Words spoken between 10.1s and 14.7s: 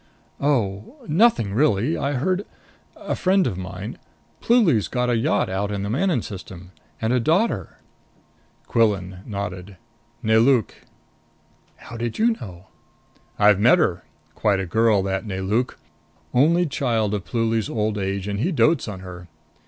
"Nelauk." "How did you know?" "I've met her. Quite a